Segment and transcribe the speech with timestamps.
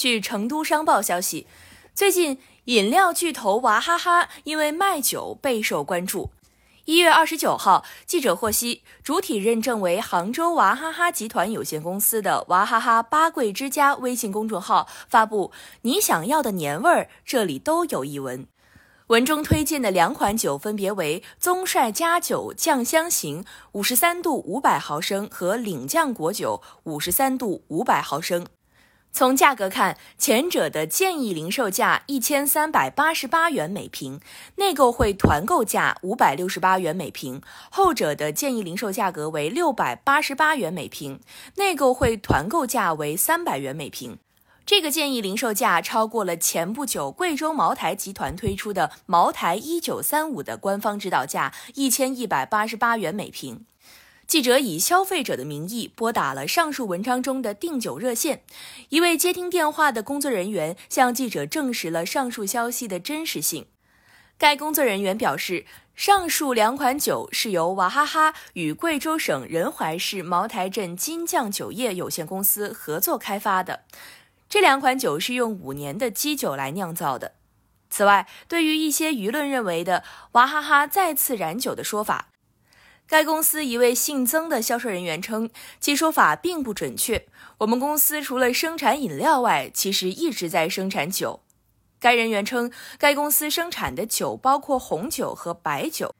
[0.00, 1.46] 据成都商报消息，
[1.94, 6.30] 最近饮料巨头娃哈哈因为卖酒备受关注。
[6.86, 15.52] 一月二十九号，记者获悉，主体认证为杭州娃哈哈集团有限公司的娃哈哈八桂之家微信公众号发布
[15.84, 18.46] “你想要的年味儿，这里都有”一文。
[19.08, 28.46] 文中推荐的两款酒分别为宗帅佳酒酱香型五十三度五百毫升和领酱果酒五十三度五百毫升。
[29.12, 34.20] 从价格看，前者的建议零售价一千三百八十八元每瓶，
[34.56, 41.20] 内购会团购价五百六十八元每瓶；后者的建议零售价格为六百八十八元每瓶，
[41.56, 44.18] 内购会团购价为三百元每瓶。
[44.64, 53.66] 这个建议零售价超过了前不久贵州茅台集团推出的茅台一九三五的官方指导价一千一百八十八元每瓶。
[54.30, 58.44] 记者以消费者的名义拨打了上述文章中的订酒热线，
[58.90, 63.66] 一位接听电话的工作人员向记者证实了上述消息的真实性。
[64.38, 73.80] 该工作人员表示，上述两款酒是由娃哈哈与贵州省仁怀市茅台镇金匠酒业有限公司合作开发的。
[74.48, 77.32] 这两款酒是用五年的基酒来酿造的。
[77.90, 82.28] 此外，对于一些舆论认为的娃哈哈再次燃酒的说法，
[83.10, 87.26] 该公司一位姓曾的销售人员称，其说法并不准确。
[87.58, 91.40] 我们公司除了生产饮料外，其实一直在生产酒。
[91.98, 96.14] 该人员称，该公司生产的酒包括红酒和白酒，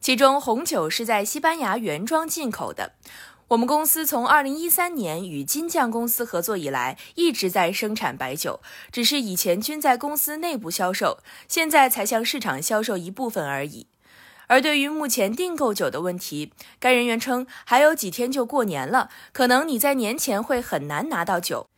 [0.00, 2.92] 其中红酒是在西班牙原装进口的。
[3.48, 8.60] 我们公司从2013年与金匠公司合作以来，一直在生产白酒，
[8.92, 13.88] 只是以前均在公司内部销售，现在才向市场销售一部分而已。
[14.48, 21.68] 而对于目前订购酒的问题，该人员称还有几天就过年了，可能你在年前会很难拿到酒。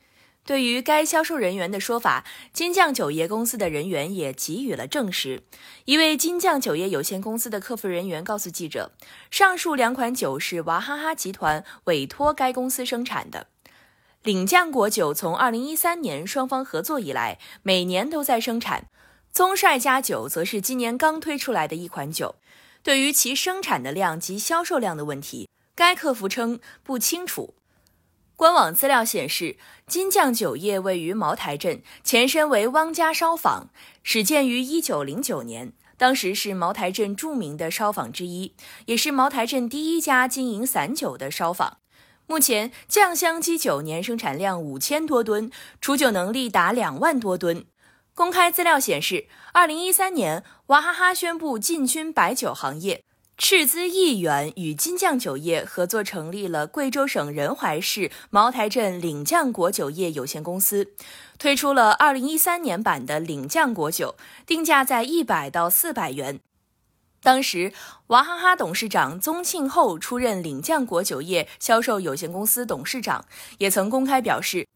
[0.47, 5.43] 对于该销售人员的说法，金匠酒业公司的人员也给予了证实。
[5.85, 8.93] 一位金匠酒业有限公司的客服人员告诉记者，
[9.31, 13.49] 上述两款酒是娃哈哈集团委托该公司生产的。
[14.23, 18.87] 领酱果酒从2013年双方合作以来，每年都在生产。
[19.31, 22.37] 宗帅家酒则是今年刚推出来的一款酒。
[22.83, 27.55] 对于其生产的量及销售量的问题，该客服称不清楚。
[28.37, 33.69] 官网资料显示，金匠酒业位于茅台镇，前身为汪家烧坊，
[34.03, 38.55] 始建于1909年，当时是茅台镇著名的烧坊之一，
[38.87, 41.77] 也是茅台镇第一家经营散酒的烧坊。
[42.27, 45.51] 目前，酱香基酒年生产量五千多吨，
[45.83, 47.67] 储酒能力达两万多吨。
[48.20, 53.03] 公开资料显示，二零一三年，娃哈哈宣布进军白酒行业，
[53.38, 60.92] 斥资亿元与金匠酒业合作成立了贵州省仁怀市茅台镇领酱果酒业有限公司，
[61.38, 64.14] 推出了二零一三年版的领酱果酒，
[64.44, 66.41] 定价在一百到四百元。
[67.22, 67.72] 当时，
[68.08, 73.25] 娃哈哈董事长宗庆后出任领酱果酒业销售有限公司董事长，
[73.56, 74.66] 也曾公开表示。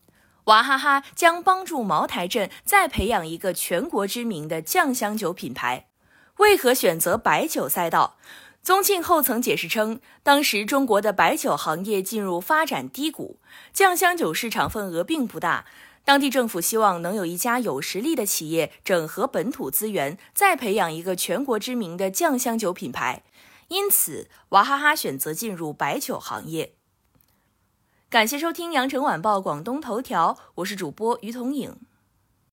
[0.45, 5.87] 娃哈哈将帮助茅台镇再培养一个全国知名的酱香酒品牌。
[6.39, 8.17] 为何选择白酒赛道？
[8.63, 13.39] 宗庆后曾解释称，当时中国的白酒行业进入发展低谷，
[13.73, 15.67] 酱香酒市场份额并不大。
[16.03, 23.23] 当地政府希望能有一家有实力的企业整合本土资源，再培养一个全国知名的酱香酒品牌。
[23.69, 26.75] 因此，娃哈哈选择进入白酒行业。
[28.15, 31.77] 感谢收听羊城晚报广东头条，我是主播于彤颖。